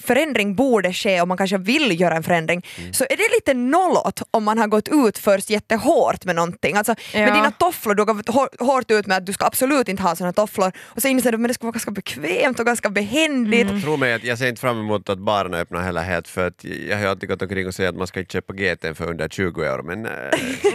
förändring 0.02 0.54
borde 0.54 0.92
ske 0.92 1.20
och 1.20 1.28
man 1.28 1.36
kanske 1.36 1.58
vill 1.58 2.00
göra 2.00 2.16
en 2.16 2.22
förändring 2.22 2.66
Mm. 2.78 2.92
så 2.92 3.04
är 3.04 3.16
det 3.16 3.28
lite 3.34 3.54
nollåt 3.54 4.22
om 4.30 4.44
man 4.44 4.58
har 4.58 4.66
gått 4.66 4.88
ut 4.88 5.18
först 5.18 5.50
jättehårt 5.50 6.24
med 6.24 6.36
någonting. 6.36 6.76
Alltså, 6.76 6.94
Med 7.14 7.28
Ja. 7.28 7.34
dina 7.34 7.50
tofflor, 7.50 7.94
du 7.94 8.02
har 8.02 8.14
gått 8.14 8.28
hår- 8.28 8.64
hårt 8.64 8.90
ut 8.90 9.06
med 9.06 9.16
att 9.16 9.26
du 9.26 9.32
ska 9.32 9.46
absolut 9.46 9.88
inte 9.88 10.02
ha 10.02 10.16
såna 10.16 10.32
tofflor 10.32 10.72
och 10.78 11.02
så 11.02 11.08
inser 11.08 11.32
du 11.32 11.42
att 11.42 11.48
det 11.48 11.54
ska 11.54 11.66
vara 11.66 11.72
ganska 11.72 11.90
bekvämt 11.90 12.60
och 12.60 12.66
ganska 12.66 12.90
behändigt. 12.90 13.66
Otroligt 13.66 13.84
tro 13.90 13.96
mig 13.96 14.14
att 14.14 14.24
jag 14.24 14.38
ser 14.38 14.48
inte 14.48 14.60
fram 14.60 14.80
emot 14.80 15.08
att 15.08 15.18
barerna 15.18 15.58
öppnar 15.58 15.80
heller 15.82 16.02
helt 16.02 16.28
för 16.28 16.46
att 16.46 16.64
jag 16.64 16.96
har 16.96 17.02
ju 17.02 17.10
alltid 17.10 17.28
gått 17.28 17.42
omkring 17.42 17.66
och 17.66 17.74
sagt 17.74 17.88
att 17.88 17.96
man 17.96 18.06
ska 18.06 18.20
inte 18.20 18.32
köpa 18.32 18.52
GT 18.52 18.96
för 18.96 19.10
under 19.10 19.28
20 19.28 19.62
euro 19.62 19.82
men 19.82 20.06
äh, 20.06 20.12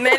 Men 0.00 0.16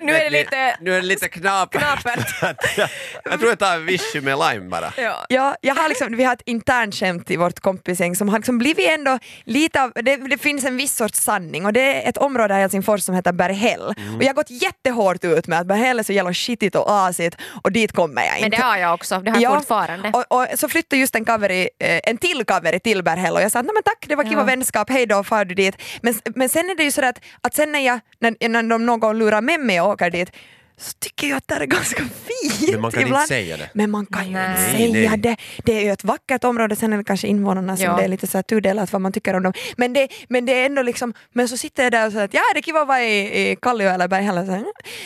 nu 0.00 0.12
är 0.12 0.24
det 0.24 0.30
lite... 0.30 0.76
nu 0.80 0.94
är 0.94 1.00
det 1.00 1.06
lite 1.06 1.28
knapert. 1.28 1.80
Knapert. 1.80 2.42
jag, 2.76 2.88
jag 3.24 3.38
tror 3.38 3.48
jag 3.48 3.58
tar 3.58 3.74
en 3.74 3.86
vichy 3.86 4.20
med 4.20 4.38
lime 4.38 4.70
bara. 4.70 4.92
Ja. 4.96 5.26
Ja, 5.28 5.56
jag 5.60 5.74
har 5.74 5.88
liksom, 5.88 6.16
vi 6.16 6.24
har 6.24 6.32
ett 6.32 6.42
internt 6.44 6.94
skämt 6.94 7.30
i 7.30 7.36
vårt 7.36 7.60
kompisgäng 7.60 8.16
som 8.16 8.28
har 8.28 8.38
liksom 8.38 8.58
blivit 8.58 8.90
ändå 8.90 9.18
lite 9.44 9.82
av, 9.82 9.92
det, 9.94 10.16
det 10.16 10.38
finns 10.38 10.64
en 10.64 10.76
viss 10.76 10.96
sorts 10.96 11.18
sanning 11.22 11.66
och 11.66 11.72
det 11.72 11.80
är 11.80 12.08
ett 12.08 12.16
område 12.16 12.54
i 12.54 12.56
Helsingfors 12.56 13.02
som 13.02 13.14
heter 13.14 13.32
Berghäll. 13.32 13.94
Mm. 13.96 14.16
Och 14.16 14.22
jag 14.22 14.28
har 14.28 14.34
gått 14.34 14.50
jättehårt 14.50 15.24
ut 15.24 15.46
med 15.46 15.60
att 15.60 15.66
Berghäll 15.66 15.98
är 15.98 16.02
så 16.02 16.12
jävla 16.12 16.34
skitigt 16.34 16.76
och 16.76 16.92
asigt 16.92 17.36
och 17.62 17.72
dit 17.72 17.92
kommer 17.92 18.22
jag 18.22 18.38
inte. 18.38 18.40
Men 18.40 18.50
det 18.50 18.66
har 18.66 18.76
jag 18.76 18.94
också, 18.94 19.18
det 19.18 19.30
har 19.30 19.40
jag 19.40 19.54
fortfarande. 19.54 20.12
Och, 20.14 20.24
och 20.28 20.46
så 20.54 20.68
flyttade 20.68 21.00
just 21.00 21.14
en, 21.14 21.24
kaveri, 21.24 21.68
eh, 21.78 22.00
en 22.04 22.18
till 22.26 22.44
kaveri 22.44 22.80
till 22.80 23.02
Berghäll 23.02 23.34
och 23.34 23.40
jag 23.42 23.52
sa 23.52 23.58
att 23.58 23.66
"Nej, 23.66 23.74
men 23.74 23.82
tack, 23.82 24.04
det 24.08 24.16
var 24.16 24.24
kiva 24.24 24.40
Ja. 24.40 24.44
vänskap, 24.44 24.90
hej 24.90 25.06
då, 25.06 25.24
far 25.24 25.44
du 25.44 25.54
dit. 25.54 25.76
Men, 26.02 26.14
men 26.34 26.48
sen 26.48 26.70
är 26.70 26.74
det 26.74 26.82
ju 26.84 26.92
så 26.92 27.04
att, 27.04 27.20
att 27.40 27.54
sen 27.54 27.72
när, 27.72 27.80
jag, 27.80 28.00
när, 28.18 28.48
när 28.48 28.62
de 28.62 28.86
någon 28.86 29.18
lurar 29.18 29.40
med 29.40 29.60
mig 29.60 29.80
och 29.80 29.88
åker 29.88 30.10
dit 30.10 30.30
så 30.78 30.92
tycker 30.98 31.26
jag 31.28 31.36
att 31.36 31.48
det 31.48 31.54
är 31.54 31.66
ganska 31.66 32.02
fint. 32.02 32.10
Men 32.72 32.80
man 32.80 32.90
kan 32.90 33.00
inte 33.00 33.08
ibland. 33.08 33.28
säga 33.28 33.56
det. 33.56 33.68
Men 33.72 33.90
man 33.90 34.06
kan 34.06 34.22
ju 34.22 34.28
inte 34.28 34.40
Nej. 34.48 34.72
säga 34.92 35.10
Nej. 35.10 35.18
det. 35.18 35.36
Det 35.64 35.72
är 35.78 35.82
ju 35.84 35.90
ett 35.90 36.04
vackert 36.04 36.44
område, 36.44 36.76
sen 36.76 36.92
är 36.92 36.96
det 36.98 37.04
kanske 37.04 37.26
invånarna 37.28 37.76
som 37.76 37.84
Ja. 37.86 37.96
det 37.96 38.04
är 38.04 38.08
lite 38.08 38.26
så 38.26 38.38
här 38.38 38.42
tudelat 38.42 38.92
vad 38.92 39.02
man 39.02 39.12
tycker 39.12 39.34
om 39.34 39.42
dem. 39.42 39.52
Men 39.76 39.92
det, 39.92 40.08
men 40.28 40.46
det 40.46 40.52
är 40.62 40.66
ändå 40.66 40.82
liksom, 40.82 41.12
men 41.32 41.48
så 41.48 41.56
sitter 41.56 41.82
jag 41.82 41.92
där 41.92 42.06
och 42.06 42.12
säger 42.12 42.24
att 42.24 42.34
ja 42.34 42.40
det 42.54 42.58
är 42.60 42.62
kiva 42.62 42.80
att 42.80 42.88
vara 42.88 43.02
i, 43.02 43.50
i 43.50 43.56
Kallio 43.62 43.88
eller 43.88 44.08
Berghäll 44.08 44.38
och 44.38 44.44
så, 44.46 44.52
här, 44.52 44.60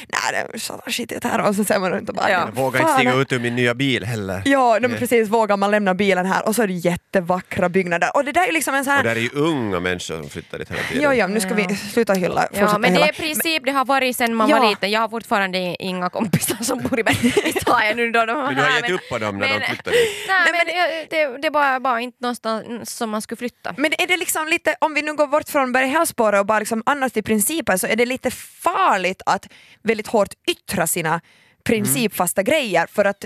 nej 0.09 0.20
det 0.32 0.54
är 0.54 0.59
så 0.59 0.80
skitigt 0.87 1.25
här 1.25 1.40
och 1.49 1.56
så 1.56 1.64
ser 1.64 1.78
man 1.78 1.90
runt 1.90 2.09
och 2.09 2.14
bara 2.14 2.30
Ja. 2.30 2.38
Jag 2.56 2.62
vågar 2.62 2.80
inte 2.80 2.92
stiga 2.94 3.14
ut 3.14 3.32
ur 3.32 3.38
min 3.38 3.56
nya 3.56 3.75
bil 3.75 4.04
heller. 4.04 4.42
Ja, 4.44 4.78
nej, 4.80 4.90
precis, 4.99 5.28
vågar 5.28 5.56
man 5.56 5.70
lämna 5.70 5.94
bilen 5.94 6.26
här 6.26 6.47
och 6.49 6.56
så 6.56 6.62
är 6.62 6.66
det 6.66 6.73
jättevackra 6.73 7.68
byggnader. 7.68 8.11
Och 8.16 8.25
det 8.25 8.32
där 8.32 8.49
är 8.49 8.52
liksom 8.52 8.75
en 8.75 8.85
sån 8.85 8.90
Och 8.92 8.97
här... 8.97 9.04
där 9.04 9.16
är 9.16 9.20
ju 9.20 9.30
unga 9.35 9.80
människor 9.80 10.14
som 10.20 10.28
flyttar 10.28 10.59
dit 10.59 10.70
hela 10.70 10.82
tiden. 10.82 11.02
Jo, 11.04 11.12
jo, 11.12 11.26
nu 11.26 11.40
ska 11.40 11.54
vi 11.54 11.76
sluta 11.76 12.12
hylla. 12.12 12.49
Ja, 12.52 12.78
men 12.78 12.82
det 12.82 12.88
hylla. 12.88 13.06
är 13.06 13.12
i 13.12 13.16
princip 13.16 13.62
det 13.64 13.70
har 13.73 13.85
varit 13.85 14.16
sen 14.16 14.35
man 14.35 14.49
Ja. 14.49 14.59
var 14.61 14.70
liten. 14.70 14.90
Jag 14.90 15.00
har 15.00 15.09
fortfarande 15.09 15.76
inga 15.82 16.11
kompisar 16.11 16.56
som 16.61 16.78
bor 16.78 17.00
i 17.00 17.02
Bergsjö. 17.02 17.29
Visst 17.44 17.68
har 17.68 17.82
jag 17.84 17.96
nu 17.96 18.10
då 18.10 18.26
de 18.26 18.37
Men 18.44 18.54
du 18.54 18.62
har 18.62 18.68
här, 18.68 18.82
gett 18.82 18.90
upp 18.90 19.08
på 19.08 19.18
dem 19.18 19.38
när 19.38 19.49
de 19.49 19.54
men- 19.54 19.62
flyttar 19.68 19.90
dit. 19.90 20.08
Nej, 20.28 20.52
men 20.52 20.66
det, 20.66 21.06
det, 21.10 21.38
det 21.42 21.50
var 21.50 21.80
bara 21.80 22.00
inte 22.00 22.16
någonstans 22.20 22.96
som 22.96 23.10
man 23.10 23.22
skulle 23.22 23.37
flytta. 23.37 23.75
Men 23.76 23.92
är 23.99 24.06
det 24.06 24.16
liksom 24.16 24.49
lite, 24.49 24.75
om 24.80 24.94
vi 24.94 25.02
nu 25.02 25.14
går 25.14 25.26
bort 25.26 25.49
från 25.49 25.72
Berghällspåret 25.72 26.40
och 26.40 26.46
bara 26.46 26.58
liksom 26.58 26.82
annars 26.87 27.12
till 27.12 27.25
principer 27.25 27.76
så 27.76 27.87
är 27.87 27.96
det 27.96 28.06
lite 28.06 28.30
farligt 28.30 29.22
att 29.26 29.46
väldigt 29.82 30.06
hårt 30.06 30.34
yttra 30.50 30.87
sina 30.87 31.20
principfasta 31.64 32.42
grejer 32.42 32.87
för 32.87 33.04
att 33.04 33.25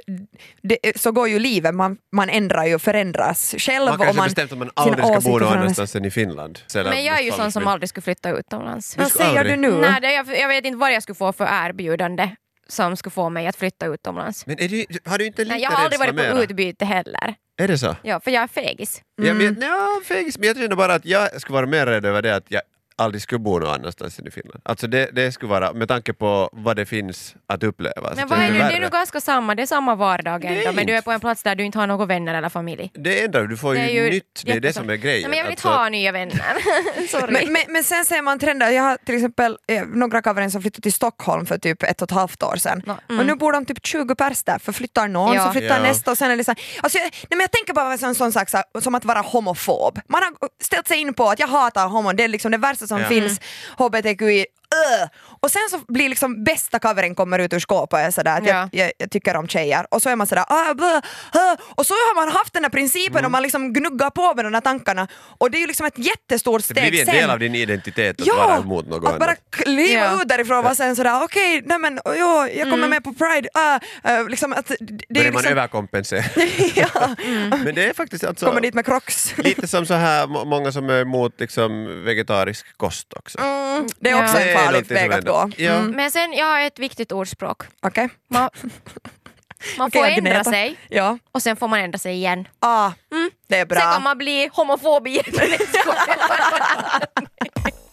det, 0.63 0.79
så 0.97 1.13
går 1.13 1.29
ju 1.29 1.39
livet, 1.39 1.75
man, 1.75 1.97
man 2.13 2.31
ändrar 2.31 2.65
ju 2.65 2.75
och 2.75 2.83
förändras 2.83 3.55
själv. 3.59 3.85
Man 3.85 3.95
och 3.95 3.99
kanske 4.01 4.17
man, 4.17 4.27
bestämt 4.27 4.53
att 4.53 4.59
man 4.59 4.71
aldrig 4.75 5.05
ska 5.07 5.21
bo 5.31 5.39
någon 5.39 5.53
annanstans 5.53 5.97
än 5.97 6.05
i 6.05 6.11
Finland. 6.11 6.59
Men 6.75 7.05
jag 7.05 7.19
är 7.19 7.23
ju 7.23 7.33
sån 7.33 7.53
som 7.53 7.63
men- 7.63 7.73
aldrig 7.73 7.89
skulle 7.89 8.03
flytta 8.03 8.31
utomlands. 8.31 8.97
Vad 8.97 9.13
säger 9.13 9.45
du 9.45 9.57
nu? 9.57 9.71
Nej, 9.71 10.01
det, 10.01 10.13
jag, 10.13 10.39
jag 10.41 10.49
vet 10.49 10.65
inte 10.65 10.79
vad 10.79 10.93
jag 10.93 11.03
skulle 11.03 11.17
få 11.17 11.33
för 11.33 11.49
erbjudande 11.67 12.31
som 12.69 12.97
skulle 12.97 13.11
få 13.11 13.29
mig 13.31 13.47
att 13.47 13.57
flytta 13.57 13.87
utomlands. 13.87 14.47
Men 14.47 14.61
är 14.61 14.69
du, 14.69 14.87
har 15.05 15.19
du 15.19 15.27
inte 15.27 15.45
lite 15.45 15.55
Nej, 15.55 15.63
jag 15.63 15.71
har 15.71 15.85
aldrig 15.85 15.99
varit 15.99 16.11
rädsla 16.11 16.31
på 16.31 16.35
mera? 16.35 16.45
utbyte 16.45 16.85
heller. 16.85 17.35
Är 17.57 17.69
det 17.69 17.79
så? 17.79 17.97
Ja, 18.03 18.21
för 18.21 18.31
jag 18.31 18.43
är 18.43 18.47
fegis. 18.47 19.03
Mm. 19.23 19.39
vet, 19.39 19.65
ja, 19.65 20.01
fegis, 20.05 20.39
men 20.39 20.47
jag 20.47 20.57
känner 20.57 20.77
bara 20.77 20.95
att 20.95 21.05
jag 21.05 21.41
skulle 21.41 21.55
vara 21.55 21.67
mer 21.67 21.87
rädd 21.87 22.07
över 22.07 22.23
det 22.23 22.37
att 22.37 22.45
jag 22.49 22.63
aldrig 22.99 23.23
skulle 23.23 23.39
bo 23.39 23.59
någon 23.59 23.69
annanstans 23.75 24.19
än 24.19 24.27
i 24.27 24.31
Finland. 24.31 24.61
Alltså 24.65 24.87
det, 24.87 25.11
det 25.13 25.33
skulle 25.33 25.51
vara, 25.51 25.73
med 25.73 25.89
tanke 25.89 26.13
på 26.13 26.51
vad 26.53 26.77
det 26.77 26.87
finns 26.87 27.35
att 27.47 27.63
uppleva. 27.63 28.13
Men 28.17 28.29
vad 28.29 28.39
är 28.39 28.53
det, 28.53 28.59
det 28.59 28.65
är 28.77 28.81
nog 28.81 28.91
ganska 28.91 29.21
samma, 29.21 29.55
det 29.55 29.63
är 29.63 29.67
samma 29.67 29.95
vardag 29.95 30.45
ändå, 30.45 30.73
men 30.73 30.87
du 30.87 30.97
är 30.97 31.01
på 31.03 31.11
en 31.11 31.21
plats 31.21 31.43
där 31.43 31.55
du 31.55 31.65
inte 31.65 31.79
har 31.79 31.87
några 31.87 32.07
vänner 32.07 32.35
eller 32.35 32.49
familj. 32.49 32.91
Det 32.95 33.23
ändrar 33.25 33.45
du 33.47 33.57
får 33.57 33.75
Det 33.75 33.81
är 33.81 33.89
ju 33.89 34.05
ju 34.05 34.11
nytt, 34.11 34.43
det 34.45 34.53
är 34.53 34.61
det 34.61 34.73
som 34.73 34.91
är 34.91 34.95
grejen. 34.97 35.21
Nej, 35.21 35.29
men 35.31 35.39
jag 35.39 35.45
vill 35.45 35.51
inte 35.53 35.69
Alltså, 35.69 35.81
ha 35.83 35.89
nya 35.89 36.13
vänner. 36.13 36.55
Sorry. 37.09 37.33
Men, 37.33 37.53
men, 37.53 37.63
men 37.69 37.85
sen 37.85 38.05
ser 38.05 38.23
man 38.23 38.39
trender, 38.39 38.71
jag 38.71 38.83
har 38.83 38.97
till 38.97 39.15
exempel 39.15 39.59
eh, 39.69 39.85
några 39.85 40.23
kaverin 40.23 40.51
som 40.51 40.63
flyttade 40.63 40.83
till 40.83 40.93
Stockholm 40.93 41.47
för 41.47 41.59
typ 41.59 41.83
ett 41.83 42.03
och 42.03 42.09
ett 42.11 42.17
halvt 42.17 42.43
år 42.43 42.57
sedan. 42.57 42.83
Ja, 42.87 42.97
Och 43.19 43.27
nu 43.27 43.35
bor 43.35 43.53
de 43.53 43.65
typ 43.67 43.87
20 43.87 44.15
pers 44.15 44.43
där, 44.43 44.59
för 44.59 44.73
flyttar 44.73 45.09
någon 45.09 45.35
Ja. 45.35 45.45
så 45.47 45.53
flyttar 45.53 45.77
Ja. 45.77 45.83
nästa 45.83 46.11
och 46.11 46.19
sen 46.19 46.31
är 46.31 46.37
det 46.37 46.45
så 46.45 46.51
alltså 46.81 46.99
jag, 46.99 47.05
nej 47.05 47.27
men 47.31 47.41
jag 47.41 47.51
tänker 47.51 47.73
bara 47.75 47.93
en 47.93 48.15
sån 48.15 48.33
sak 48.33 48.49
så 48.51 48.57
här, 48.57 48.81
som 48.81 48.95
att 48.95 49.05
vara 49.05 49.21
homofob. 49.21 50.01
Man 50.09 50.23
har 50.23 50.33
ställt 50.63 50.89
sig 50.89 50.99
in 50.99 51.15
på 51.15 51.29
att 51.31 51.39
jag 51.39 51.49
hatar 51.49 51.89
homon, 51.89 52.17
det 52.17 52.25
är 52.25 52.29
liksom 52.29 52.51
det 52.51 52.59
värsta 52.59 52.84
som 52.87 53.01
Ja. 53.01 53.09
finns, 53.09 53.41
hbtqi, 53.79 54.45
öh. 55.01 55.09
Och 55.41 55.51
sen 55.51 55.63
så 55.71 55.79
blir 55.93 56.09
liksom 56.09 56.45
bästa 56.45 56.79
kaverin 56.79 57.15
kommer 57.15 57.39
ut 57.39 57.53
ur 57.53 57.61
skåpet 57.61 57.93
och 57.93 57.99
är 58.01 58.11
sådär 58.11 58.39
att 58.39 58.47
Ja. 58.47 58.69
jag, 58.73 58.85
jag, 58.85 58.93
jag 58.99 59.11
tycker 59.11 59.37
om 59.37 59.49
tjejer 59.49 59.87
och 59.91 60.03
så 60.03 60.11
är 60.11 60.17
man 60.17 60.27
sådär 60.27 60.45
ah, 60.49 60.75
blah, 60.75 61.01
ah. 61.33 61.57
och 61.75 61.87
så 61.87 61.95
har 61.95 62.15
man 62.15 62.29
haft 62.29 62.53
den 62.53 62.63
här 62.65 62.71
principen 62.71 63.15
Mm. 63.19 63.25
och 63.25 63.31
man 63.31 63.43
liksom 63.43 63.73
gnuggar 63.73 64.11
på 64.11 64.35
med 64.35 64.45
de 64.45 64.55
här 64.55 64.61
tankarna 64.61 65.09
och 65.39 65.51
det 65.51 65.57
är 65.59 65.61
ju 65.61 65.67
liksom 65.67 65.87
ett 65.87 65.99
jättestort 65.99 66.59
Det 66.69 66.75
steg 66.75 66.91
blir 66.91 67.01
en 67.01 67.07
sen. 67.07 67.15
del 67.15 67.31
av 67.31 67.39
din 67.39 67.55
identitet 67.55 68.21
att 68.21 68.27
vara 68.29 68.57
emot 68.57 68.87
något 68.89 68.97
att 69.13 69.19
bara 69.19 69.25
annat. 69.25 69.39
kliva 69.51 69.93
Ja. 70.05 70.23
ut 70.23 70.29
därifrån 70.29 70.59
och 70.59 70.65
vara 70.65 70.75
sen 70.75 70.97
sådär 70.97 71.23
okej, 71.25 71.63
nej 71.67 71.79
men 71.79 72.01
jo, 72.07 72.47
jag 72.55 72.71
kommer 72.71 72.89
med 72.89 73.05
på 73.05 73.13
Pride. 73.15 73.49
ah, 73.55 73.79
eh, 74.05 74.29
liksom 74.29 74.53
att, 74.53 74.67
det 74.67 74.77
det 74.79 74.95
är 74.95 75.15
Börjar 75.15 75.25
ju 75.27 75.33
man 75.33 75.43
liksom, 75.43 75.59
överkompensera. 75.59 76.25
ja, 76.75 77.15
Men 77.65 77.75
det 77.75 77.85
är 77.89 77.93
faktiskt 77.95 78.25
alltså, 78.25 78.47
kommer 78.47 78.61
dit 78.61 78.75
med 78.75 78.85
crocs. 78.87 79.35
lite 79.37 79.69
som 79.69 79.87
så 79.87 79.95
här 79.95 80.27
må- 80.27 80.45
många 80.45 80.73
som 80.73 80.91
är 80.91 81.01
emot 81.01 81.41
liksom, 81.41 82.03
vegetarisk 82.05 82.77
kost 82.77 83.13
också. 83.13 83.39
Mm, 83.39 83.87
det 84.01 84.11
är 84.11 84.25
också 84.25 84.39
Ja. 84.39 84.45
Det 84.45 84.51
en 84.53 84.59
är 84.59 84.64
som 84.73 84.83
väg 84.95 85.25
gå. 85.25 85.51
Ja. 85.57 85.73
Mm, 85.73 85.91
Men 85.91 86.11
sen, 86.11 86.33
jag 86.33 86.47
har 86.47 86.61
ett 86.61 86.79
viktigt 86.79 87.13
ordspråk. 87.13 87.63
Okej. 87.83 88.09
Man, 88.31 88.51
man 89.79 89.91
får 89.91 90.01
Okej, 90.01 90.15
ändra 90.19 90.45
sig 90.45 90.77
Ja, 90.89 91.19
och 91.33 91.43
sen 91.43 91.57
får 91.57 91.69
man 91.69 91.81
ändra 91.81 91.99
sig 91.99 92.15
igen. 92.15 92.49
ah, 92.61 92.91
det 93.49 93.57
är 93.57 93.67
Sen 93.67 93.69
kan 93.81 93.91
bra. 93.91 93.99
man 93.99 94.19
bli 94.19 94.51
homofob 94.53 95.07
igen. 95.07 95.25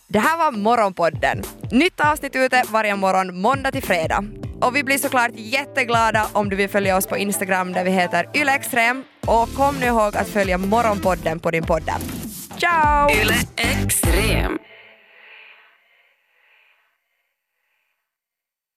Det 0.07 0.19
här 0.19 0.37
var 0.37 0.51
Morgonpodden. 0.51 1.43
Nytt 1.71 1.99
avsnitt 1.99 2.35
ute 2.35 2.63
varje 2.69 2.95
morgon 2.95 3.41
måndag 3.41 3.71
till 3.71 3.83
fredag. 3.83 4.23
Och 4.61 4.75
vi 4.75 4.83
blir 4.83 4.97
såklart 4.97 5.31
jätteglada 5.35 6.27
om 6.33 6.49
du 6.49 6.55
vill 6.55 6.69
följa 6.69 6.97
oss 6.97 7.07
på 7.07 7.17
Instagram 7.17 7.73
där 7.73 7.83
vi 7.83 7.91
heter 7.91 8.29
ylextrem. 8.33 9.03
Och 9.27 9.53
kom 9.53 9.75
nu 9.79 9.85
ihåg 9.85 10.17
att 10.17 10.27
följa 10.29 10.57
Morgonpodden 10.57 11.39
på 11.39 11.51
din 11.51 11.63
podd. 11.63 11.89
Ciao! 12.59 13.09
Yle 13.11 13.35
Extrem. 13.55 14.59